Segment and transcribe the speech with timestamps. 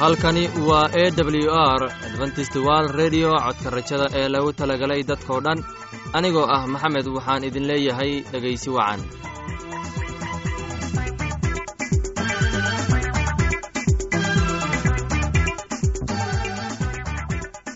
[0.00, 5.58] halkani waa e w r adventist wal redio codka rajada ee lagu talagalay dadkoo dhan.
[6.18, 9.00] Anigoo ah maxamed waxaan idin leeyahay dhegaysi wacan.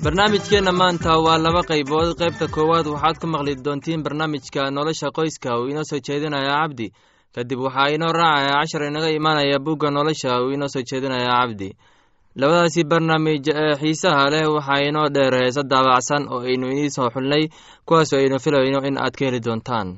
[0.05, 2.09] Barnaamijkeenna maanta waa laba qaybood.
[2.21, 6.87] Qaybta koowaad waxaad ku maqli doontiin barnaamijka nolosha qoyska uu inoo soo jeedinaya cabdi.
[7.35, 11.69] Kadib waxaa inoo raacaya cashar inaga imaanaya bugga nolosha uu inoo soo jeedinaya cabdi
[12.41, 17.45] labadaasi barnaamij ee xiisaha leh waxaa inoo dheer heesa daabacsan oo aynu inii soo xulnay
[17.87, 19.89] kuwaasoo aynu filayno in aad ka heli doontaan.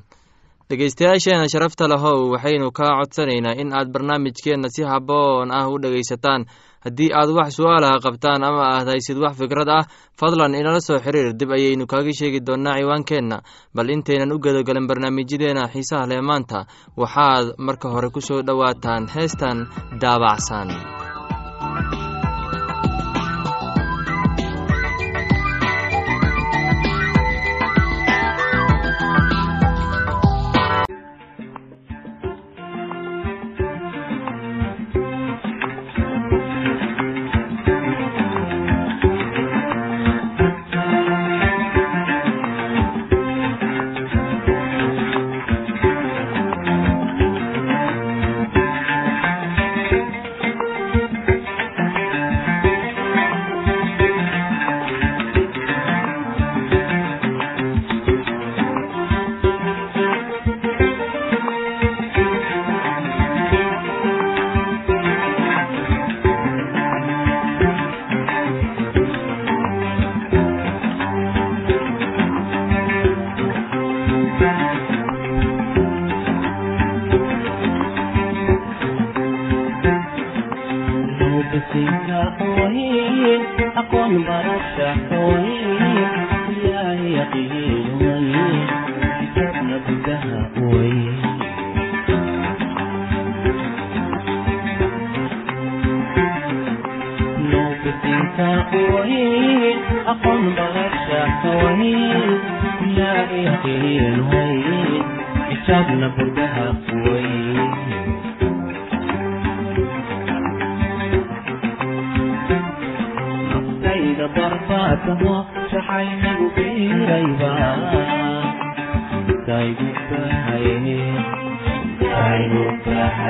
[0.69, 6.43] Dhegeystayaasheena sharafta lahow waxaynu kaa codsanaynaa in aad barnaamijkeenna si haboon ah u dhegaysataan.
[6.85, 9.85] Haddii aad wax su'aalaha qabtaan ama aad haysid wax fikrad ah
[10.21, 13.37] fadlan inala soo xiriir dib ayaynu kaaga sheegi doonnaa ciwaankeenna.
[13.75, 19.59] Bal intaynan u gedogalin barnaamijyadeena xiisaha leh maanta waxaad marka hore ku soo dhowaataan heestan
[20.01, 20.69] daabacsan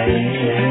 [0.05, 0.64] ใจ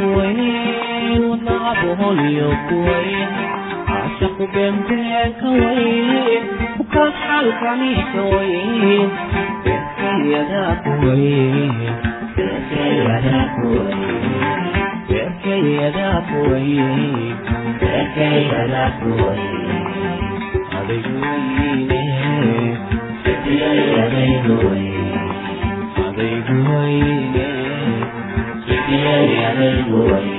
[0.00, 3.53] وين ونلعبه اليوم وين
[4.44, 6.42] ku beenbeerka weyn
[6.82, 9.08] ukaas xalkaniika weyn
[9.64, 11.72] beerkayadaku weyn
[12.36, 14.02] beerkayadaku weyn
[15.08, 16.92] beerkayadaku weyn
[17.80, 19.48] beerkayadaku weyn
[20.78, 22.02] adaygu weyne
[23.24, 25.08] sidiyay adaygu weyn
[26.06, 27.48] adaygu weyne
[28.68, 30.32] sidiyay adaygu weyn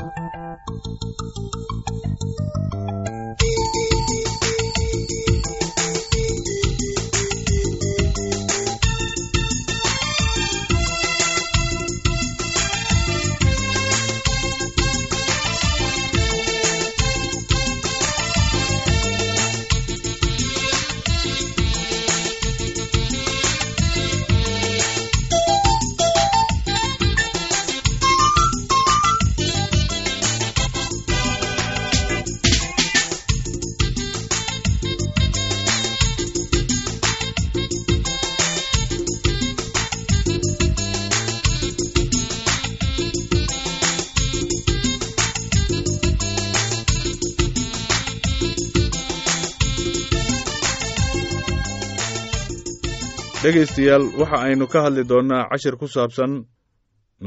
[53.51, 56.45] dhegaystayaal waxa aynu ka hadli doonnaa cashir ku saabsan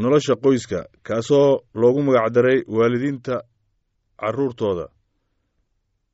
[0.03, 3.35] nolosha qoyska kaasoo loogu magacdaray waalidiinta
[4.21, 4.87] carruurtooda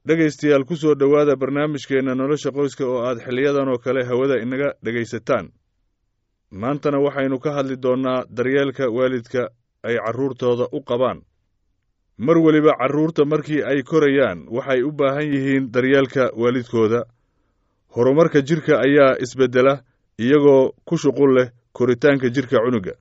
[0.07, 5.47] dhegaystayaal ku soo dhowaada barnaamijkeenna nolosha qoyska oo aad xiliyadan oo kale hawada inaga dhegaysataan.
[6.51, 9.43] Maantana waxaynu ka hadli doonnaa daryeelka waalidka
[9.87, 11.19] ay carruurtooda u qabaan.
[12.19, 17.01] Mar weliba carruurta markii ay korayaan waxay u baahan yihiin daryeelka waalidkooda.
[17.95, 19.75] Horumarka jidhka ayaa isbeddela
[20.25, 22.93] iyagoo ku shuqul leh koritaanka jidhka cunuga.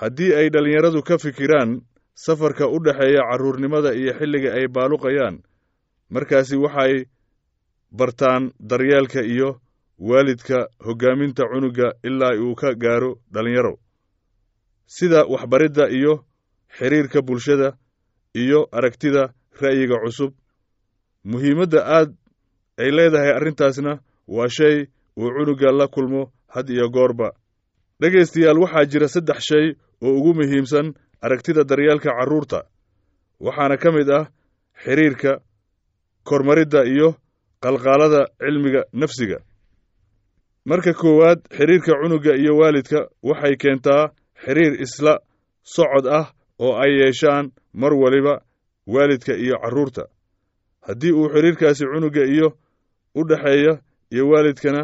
[0.00, 1.70] Haddii ay dhallinyaradu ka fikiraan
[2.24, 5.36] safarka u dhexeeya carruurnimada iyo xilliga ay baaluqayaan
[6.14, 6.94] markaasi waxay
[7.98, 9.48] bartaan daryeelka iyo
[9.98, 13.74] waalidka hoggaaminta cunuga ilaa uu ka gaaro dhallinyaro.
[14.86, 16.12] Sida waxbaridda iyo
[16.78, 17.68] xidhiirka bulshada
[18.42, 19.22] iyo aragtida
[19.62, 20.32] ra'yiga cusub.
[21.24, 22.10] Muhiimadda aad
[22.82, 23.92] ay leedahay arrintaasna
[24.36, 24.76] waa shay
[25.18, 27.32] uu cunuga la kulmo had iyo goorba.
[28.00, 29.66] Dhegaystayaal waxaa jira saddex shay
[30.02, 32.62] oo ugu muhiimsan aragtida daryeelka carruurta.
[33.40, 34.26] Waxaana ka mid ah
[34.84, 35.40] xidhiirka
[36.24, 37.14] kormaridda iyo
[37.62, 39.38] qalqaalada cilmiga nafsiga.
[40.66, 44.10] Marka koowaad xidhiirka cunuga iyo waalidka waxay keentaa
[44.44, 45.18] xidhiir isla
[45.62, 46.26] socod ah
[46.58, 48.34] oo ay yeeshaan mar waliba
[48.86, 50.04] waalidka iyo carruurta.
[50.86, 52.48] Haddii uu xidhiirkaasi cunuga iyo
[53.14, 53.78] u dhexeeya
[54.12, 54.82] iyo waalidkana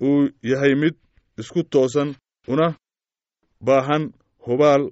[0.00, 0.94] uu yahay mid
[1.40, 2.14] isku toosan
[2.48, 2.68] una
[3.60, 4.04] baahan
[4.46, 4.84] hubaal.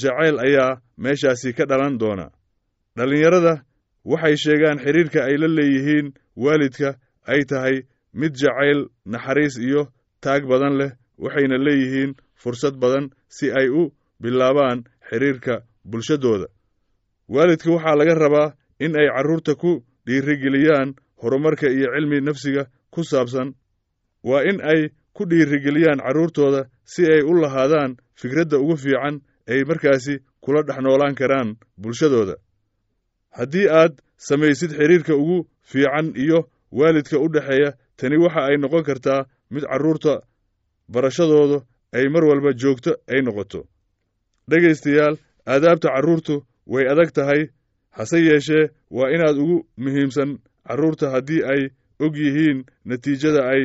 [0.00, 2.26] Jacayl ayaa meeshaasi ka dhalan doona.
[2.96, 3.54] Dhallinyarada
[4.04, 6.06] waxay sheegaan xidhiirka ay la leeyihiin
[6.44, 6.88] waalidka
[7.32, 7.76] ay tahay
[8.20, 8.80] mid jacayl
[9.12, 9.82] naxariis iyo
[10.24, 10.90] taag badan leh
[11.24, 12.12] waxayna leeyihiin
[12.42, 13.04] fursad badan
[13.36, 14.78] si ay u bilaabaan
[15.10, 15.54] xidhiirka
[15.90, 16.46] bulshadooda.
[17.34, 22.62] Waalidka waxaa laga rabaa in ay carruurta ku dhiirigeliyaan horumarka iyo cilmi nafsiga
[22.94, 23.48] ku saabsan
[24.28, 24.80] waa in ay
[25.16, 31.14] ku dhiirigeliyaan carruurtooda si ay u lahaadaan fikradda ugu fiican ay markaasi kula dhex noolaan
[31.14, 32.34] karaan bulshadooda.
[33.38, 35.38] Haddii aad samaysid xidhiirka ugu
[35.70, 40.14] fiican iyo waalidka u dhexeeya tani waxa ay noqon kartaa mid carruurta
[40.92, 41.58] barashadooda
[41.92, 43.60] ay mar walba joogto ay noqoto.
[44.50, 46.34] Dhegaystayaal aadaabta carruurtu
[46.66, 47.42] way adag tahay.
[47.90, 50.38] Hase yeeshee waa inaad ugu muhiimsan
[50.68, 51.62] carruurta haddii ay
[52.00, 53.62] og yihiin natiijada ay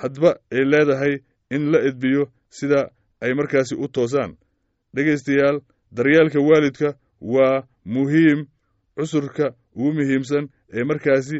[0.00, 1.14] hadba ay leedahay
[1.54, 2.22] in la edbiyo
[2.58, 2.80] sida
[3.20, 4.32] ay markaasi u toosaan.
[4.94, 5.56] Dhegaystayaal
[5.96, 6.88] daryeelka waalidka
[7.20, 7.62] waa
[7.94, 8.40] muhiim
[8.96, 10.44] cusurka ugu muhiimsan
[10.76, 11.38] ee markaasi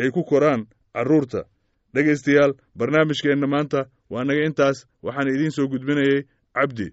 [0.00, 0.62] ay ku koraan
[0.94, 1.40] carruurta
[1.94, 3.80] dhegaystayaal barnaamijkeenna maanta
[4.12, 6.20] waa naga intaas waxaan idiin soo gudbinayay
[6.56, 6.86] cabdi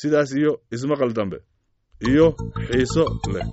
[0.00, 1.38] sidaas iyo ismaqal dambe
[2.08, 2.26] iyo
[2.68, 3.04] xiiso
[3.34, 3.46] leh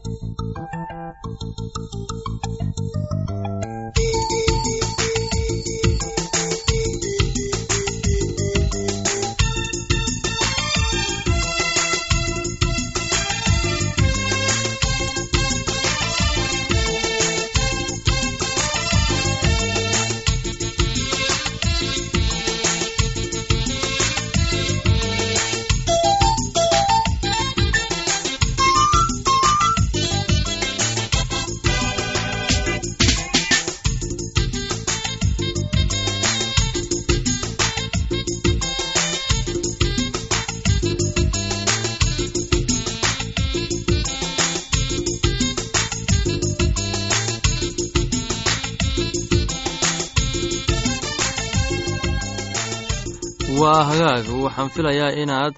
[53.62, 54.26] waa hagaag.
[54.44, 55.54] Waxaan filayaa inaad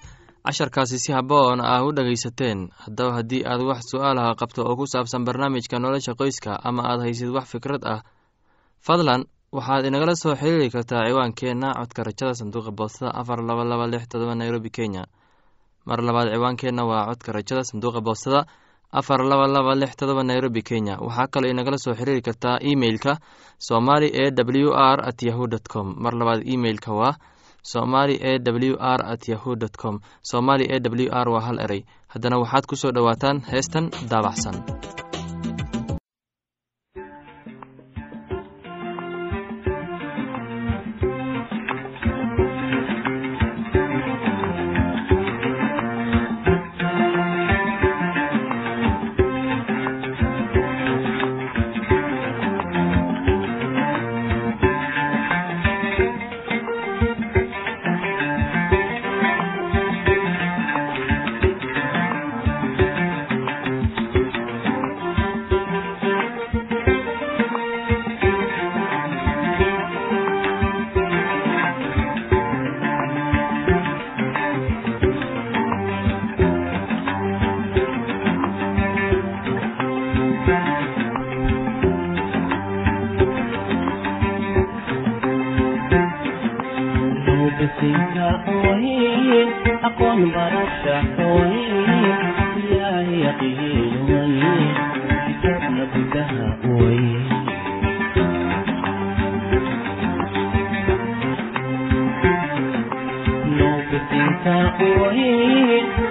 [0.46, 5.26] casharkaasi si haboon ah u dhegaysateen haddaba haddii aad wax su'aalaha qabto oo ku saabsan
[5.26, 8.02] barnaamijka nolosha qoyska ama aad haysid wax fikrad ah
[8.86, 14.08] fadlan waxaad inagala soo xiriiri kartaa ciwaankeenna codka rajada sanduuqa boostada afar laba laba lix
[14.08, 15.04] todoba nairobi kenya.
[15.86, 18.42] Mar labaad ciwaankeenna waa codka rajada sanduuqa boostada
[18.92, 20.98] afar laba laba lix todoba nairobi kenya.
[20.98, 23.20] Waxaa kaloo inagala soo xiriiri kartaa emeilka
[23.68, 25.94] somali e w r at yahu dt com.
[26.04, 27.14] Mar labaad emeilka waa
[27.64, 30.00] somali e w r at yahu dt com.
[30.22, 33.90] Somali e w r waa hal erey haddana waxaad ku soo dhowaataan heestan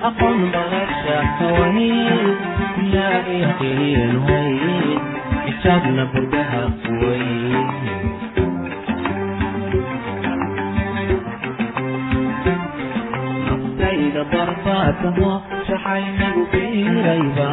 [0.08, 1.88] aqoon barashakaway
[2.92, 4.52] laaaqeelway
[5.44, 7.26] xisaabna budaha quway.
[13.46, 15.30] Naftayda barbaadamo
[15.68, 17.48] shaxaynagu biirayba.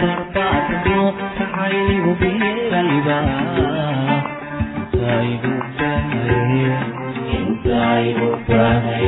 [0.00, 4.22] ترفعته تعيب به الألباب
[4.92, 6.82] تعيب الدهر
[7.64, 9.04] تعيب الدهر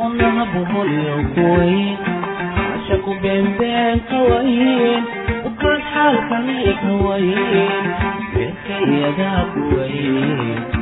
[0.00, 1.96] ونهبه القوين
[2.74, 5.02] عشق بين بين قوين
[5.44, 7.82] وكل حال خليك هوين
[8.34, 8.88] بالخير
[9.18, 10.79] يا قوين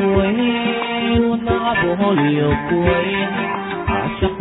[0.00, 3.28] وين وطلعبهم اليوم وين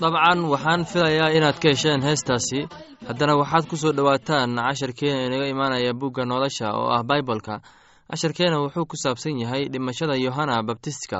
[0.00, 2.60] dabcan waxaan filayaa inaad ka hesheen heestaasi
[3.12, 7.54] haddana waxaad ku soo dhowaataan casharkeena inaga imaanaya bugga nolosha oo ah baibolka
[8.10, 11.18] casharkeena wuxuu ku saabsan yahay dhimashada yohana babtistka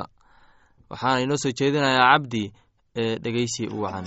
[0.89, 2.43] waxaana inoo soo jeedinayaa cabdi
[3.01, 4.05] ee dhegeysi wacan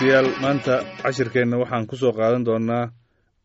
[0.00, 2.90] dhegaystayaal maanta cashirkeenna waxaan ku soo qaadan doonnaa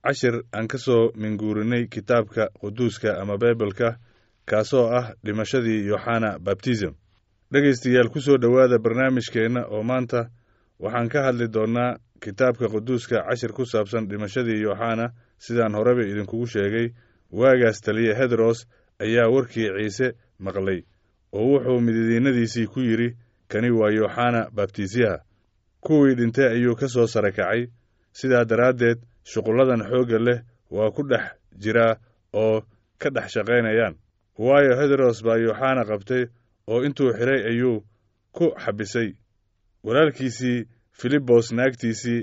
[0.04, 3.98] cashir aan ka soo minguurinay kitaabka quduuska ama baibalka
[4.46, 6.94] kaasoo ah dhimashadii yoxana babtism
[7.52, 10.30] dhegaystayaal ku soo dhowaada barnaamijkeenna oo maanta
[10.80, 16.88] waxaan ka hadli doonnaa kitaabka quduuska cashir ku saabsan dhimashadii yoxana sidaan horeba idinkugu sheegay
[17.32, 18.68] waagaas taliye hedros
[19.00, 20.84] ayaa warkii ciise maqlay
[21.34, 23.16] oo wuxuu mididiinnadiisii ku yidhi
[23.48, 25.25] kani waa yoxana babtisyaha
[25.86, 27.62] kuwii dhintay ayuu ka soo sara kacay
[28.20, 29.00] sidaa daraaddeed
[29.32, 30.40] shuqulladan xoogga leh
[30.76, 31.26] waa ku dhex
[31.64, 31.94] jiraa
[32.34, 32.58] oo
[33.02, 33.96] ka dhex shaqaynayaan.
[34.46, 36.24] Waayo hedros baa yooxana qabtay
[36.72, 37.78] oo intuu xidhay ayuu
[38.36, 39.10] ku xabisay.
[39.86, 40.66] Walaalkiisii
[41.00, 42.22] filibos naagtiisii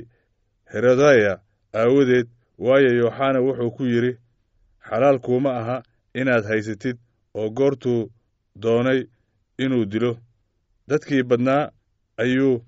[0.72, 1.32] herodaya
[1.74, 4.12] aawadeed waayo yooxana wuxuu ku yidhi
[4.88, 5.76] xalaal kuuma aha
[6.20, 6.96] inaad haysatid
[7.34, 8.10] oo goortuu
[8.62, 9.00] doonay
[9.58, 10.12] inuu dilo.
[10.88, 11.70] Dadkii badnaa
[12.22, 12.64] ayuu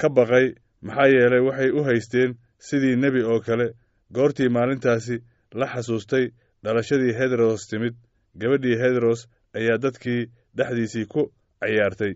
[0.00, 0.46] ka baqay
[0.86, 2.30] maxaa yeelay waxay u haysteen
[2.66, 3.66] sidii nebi oo kale.
[4.14, 5.16] Goortii maalintaasi
[5.58, 6.24] la xasuustay
[6.64, 7.94] dhalashadii hedros timid
[8.40, 9.20] gabadhii hedros
[9.58, 10.22] ayaa dadkii
[10.56, 11.22] dhexdiisii ku
[11.60, 12.12] cayaartay.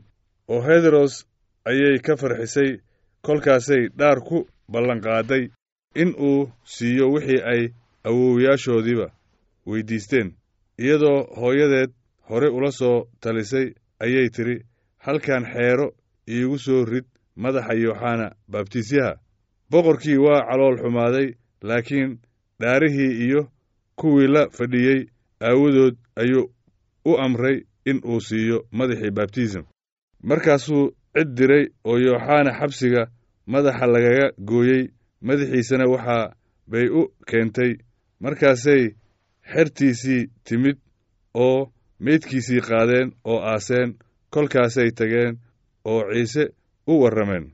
[0.52, 1.12] Oo hedros
[1.70, 2.70] ayay ka farxisay
[3.26, 4.38] kolkaasay dhaar ku
[4.72, 5.44] ballanqaaday
[6.02, 7.62] in uu siiyo wixii ay
[8.08, 9.06] awowyaashoodiiba
[9.68, 10.28] weyddiisteen
[10.82, 11.90] iyadoo hooyadeed
[12.28, 13.66] hore ula soo talisay
[14.04, 14.56] ayay tidhi
[15.04, 15.86] halkan xeero
[16.34, 17.06] iigu soo rid
[17.42, 19.12] madaxa yooxana baabtisyaha
[19.70, 21.28] boqorkii waa calool xumaaday
[21.68, 22.10] laakiin
[22.60, 23.42] dhaarihii iyo
[23.98, 25.00] kuwii la fadhiyey
[25.48, 26.44] aawadood ayuu
[27.10, 27.56] u amray
[27.90, 29.62] in uu siiyo madaxii baabtism
[30.28, 33.02] markaasuu cid diray oo yooxana xabsiga
[33.52, 34.82] madaxa lagaga gooyey
[35.26, 36.32] madaxiisana waxaa
[36.70, 37.72] bay u keentay
[38.24, 38.82] markaasay
[39.52, 40.76] xertiisii timid
[41.44, 41.72] oo
[42.04, 43.90] meydkiisii qaadeen oo aaseen
[44.34, 45.32] kolkaasay tageen
[45.90, 46.44] oo ciise
[46.90, 47.44] u warrameen.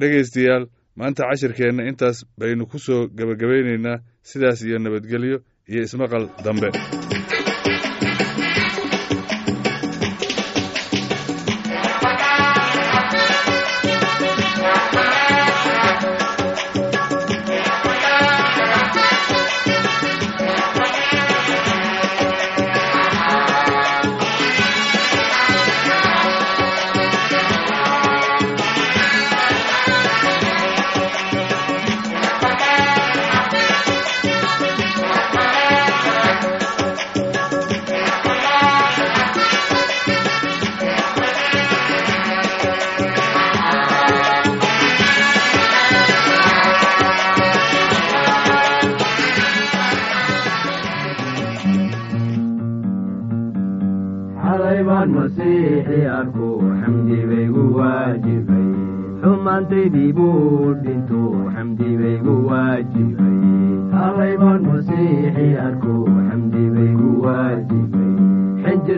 [0.00, 0.64] Dhegaystayaal
[0.98, 3.96] maanta cashirkeenna intaas baynu ku soo gebagabaynaynaa
[4.30, 5.38] sidaas iyo nabadgelyo
[5.70, 6.68] iyo ismaqal dambe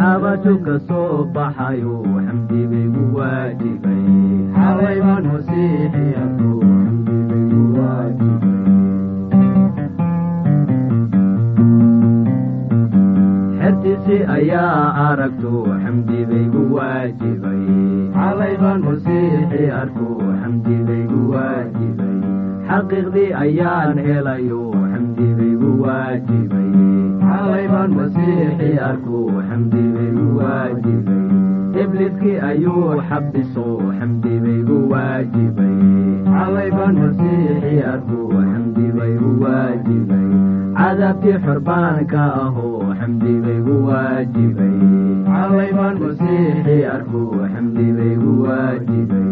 [0.00, 1.94] xabaju ka soo baxayo
[2.26, 4.04] xamdi baygu waajibay
[7.76, 8.58] waajibay
[13.60, 17.62] xertiisi ayaa aragto xamdi baygu waajibay
[21.32, 22.18] waajibay
[22.68, 26.68] xaqiiqdii ayaan helayo xamdi baygu waajibay
[27.30, 29.82] xalay baan masiixii arkuu xamdi
[31.90, 33.64] ibliskii ayuu xabiso
[33.98, 35.78] xamdi baygu waajibay.
[36.34, 40.28] Xalay baan masiixii arkuu xamdi baygu waajibay.
[40.78, 44.76] Cadaabtii xorbaanka ahoo xamdi baygu waajibay.
[45.34, 49.28] Xalay baan masiixii arkuu xamdi baygu waajibay.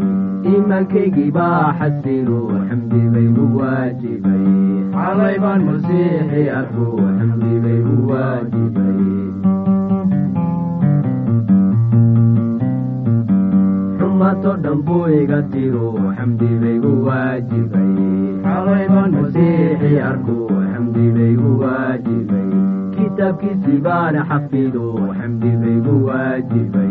[0.51, 2.40] Iimaankaygii baa xasilo
[3.59, 4.44] waajibay.
[4.99, 9.47] Xalay baan masiixii arkuu xamdi baygu waajibay
[14.18, 17.90] xumato dhan buu iga tiro xamdi baygu waajibay
[18.44, 22.48] xalay baan masiixii arkuu xamdi baygu waajibay
[22.96, 24.87] kitaabkiisii baan xafido
[25.18, 26.90] xamdi baygu waajibay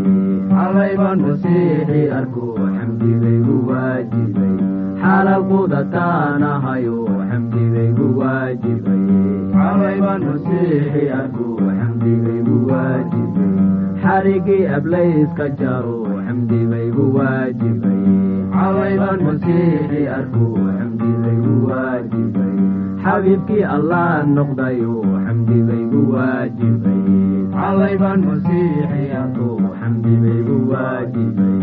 [0.53, 4.55] xalay baan masiixii arkuu xamdi baygu waajibay
[5.03, 6.97] xalal qudataanahayo
[7.29, 9.03] xamdi baygu waajibay
[9.57, 13.53] xalay baan masiixii arkuu xamdi baygu waajibay
[14.03, 18.01] xarigii ablayska jaro xamdi baygu waajibay
[18.55, 22.55] xalay baan masiixii arkuu xamdi baygu waajibay
[23.03, 27.01] xabiibkii allah noqdayo xamdi baygu waajibay
[27.57, 31.55] xalay baan masiixii arkuu xamdi baygu waajibay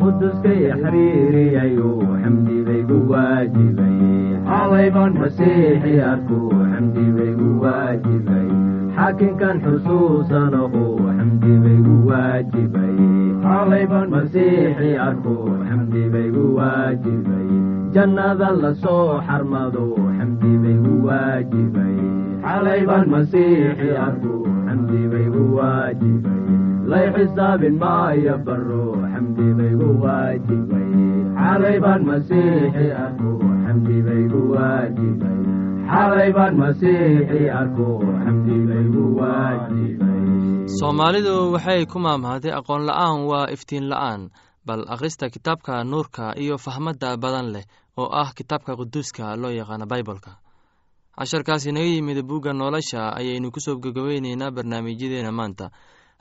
[0.00, 1.90] quduskay xiriiriyayo
[2.22, 3.98] xamdi baygu waajibay
[4.48, 8.48] xalay baan masiixii arkuu xamdi baygu waajibay
[8.98, 10.84] xaakinkan xusuusanaho
[11.16, 12.96] xamdi baygu waajibay
[13.44, 17.48] xalay baan masiixii arkuu xamdi baygu waajibay
[17.94, 19.84] jannada la soo xarmado
[20.18, 21.96] xamdi baygu waajibay
[22.46, 26.44] xalay baan masiixii arkuu xamdi baygu waajibay
[26.90, 30.90] lay xisaabin maayo baro xamdi baygu waajibay
[31.42, 33.38] xalay baan masiixii arkuu
[40.80, 44.22] soomaalidu waxay ku maamahday aqoon la'aan waa iftiin la'aan
[44.66, 47.64] bal akhrista kitaabka nuurka iyo fahmadda badan leh
[48.00, 50.32] oo ah kitaabka quduuska loo yaqaano baibolka
[51.18, 55.66] casharkaas inaga yimid bugga nolosha ayaynu ku soo gogobeyneynaa barnaamijyadeena maanta.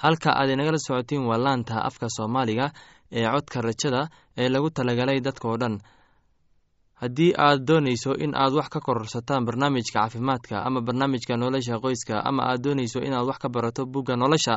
[0.03, 2.65] Halka aad inagala socotiin waa laanta afka soomaaliga
[3.11, 4.01] ee codka rajada
[4.37, 5.75] ee lagu talagalay dadkao dhan
[7.01, 12.41] haddii aad doonayso in aad wax ka kororsataan barnaamijka caafimaadka ama barnaamijka nolosha qoyska ama
[12.51, 14.55] aad doonayso inaad wax ka barato bugga nolosha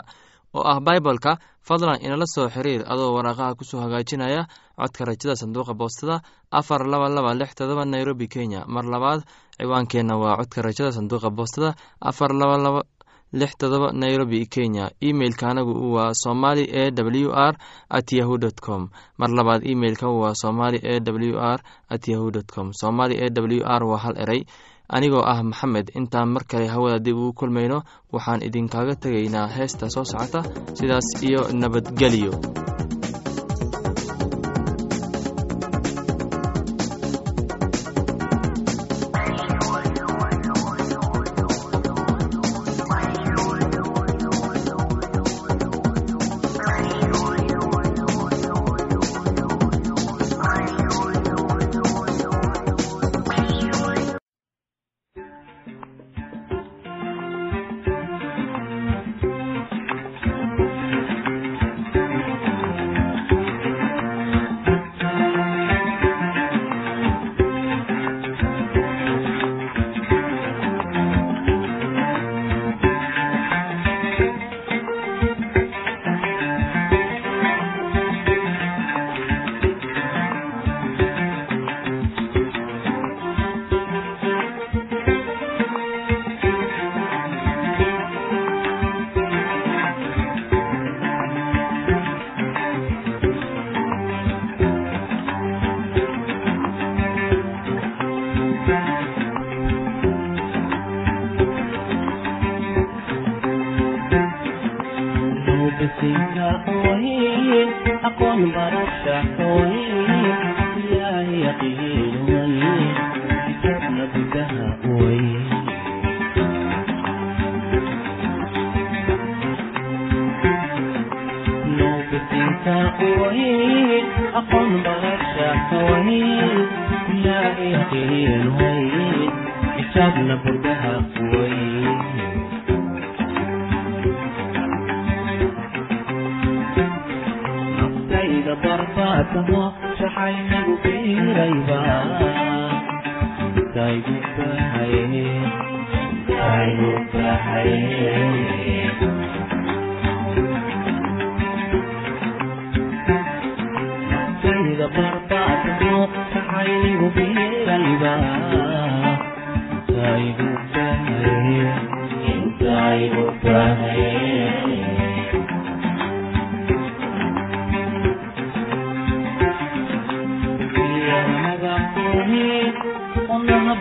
[0.54, 1.32] oo ah baibolka
[1.68, 4.42] fadlan inala soo xiriir adoo waraaqaha ku soo hagaajinaya
[4.80, 6.16] codka rajada sanduuqa boostada
[6.50, 8.64] afar laba laba lix todoba nairobi kenya.
[8.66, 9.20] Mar labaad
[9.60, 12.80] ciwaankeenna waa codka rajada sanduuqa boostada afar laba laba
[13.32, 14.90] lix todoba nairobi kenya.
[15.00, 17.54] Emeilka anagu waa somali e w r
[17.88, 18.88] at yahu dt com.
[19.18, 22.72] Mar labaad emeilka waa somali e w r at yahu dt com.
[22.72, 24.44] Somali e w r waa hal erey
[24.88, 30.04] anigoo ah maxamed intaan mar kale hawada dib ugu kulmayno waxaan idinkaaga tegaynaa heesta soo
[30.04, 30.42] socota.
[30.74, 32.32] Sidaas iyo nabadgelyo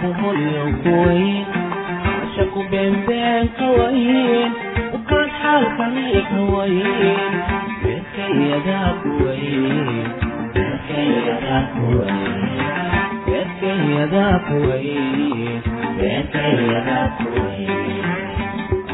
[0.02, 1.46] boholyokuwayn
[2.20, 4.52] cashaku beenbeen ka wayn
[4.98, 7.18] ukaad xaalkani ka wayn
[7.84, 9.98] beerkayadaa kuwayn
[10.54, 12.28] beerkayadaa kuwayn
[13.26, 15.62] beerkayadaa kuwayn
[16.00, 18.06] beerkayadaa kuwayn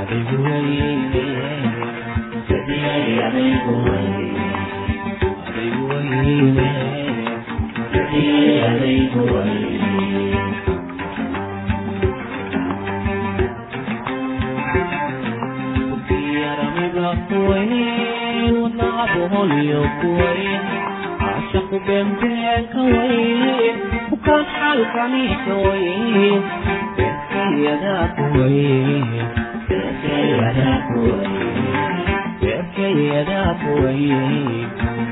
[0.01, 1.25] adigu wayne
[2.49, 4.43] sadiyay adigu wayne
[5.47, 6.69] adigu wayne
[7.93, 9.74] sadiyay adigu wayne kuwayn
[19.45, 20.63] wadnaca boholyo kuwayn
[21.19, 23.75] caashaqu beenbeen ka wayn
[24.09, 26.43] bukaan xaalkani ka wayn
[26.97, 29.05] beerkayadaa kuwayn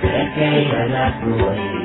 [0.01, 1.83] beerkayadaa kuwayn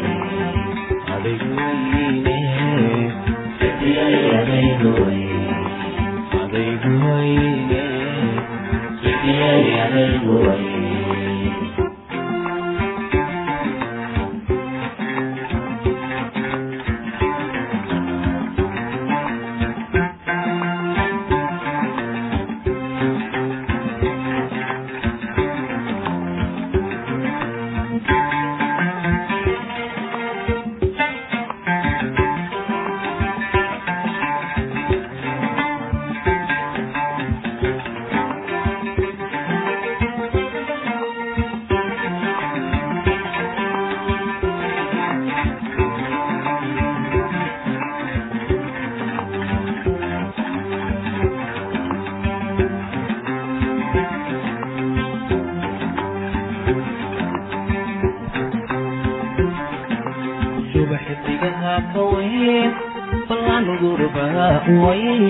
[64.19, 65.25] uwayn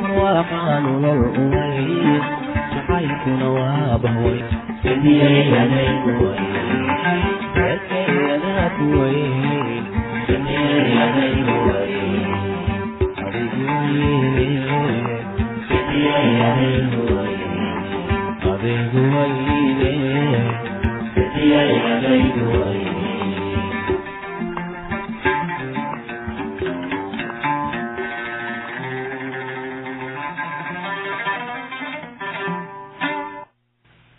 [0.00, 2.22] marwaaqaa nolol uwayn
[2.72, 4.40] jacaylkuna waa bahway